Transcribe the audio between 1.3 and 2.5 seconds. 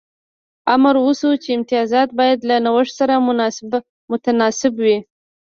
چې امتیازات باید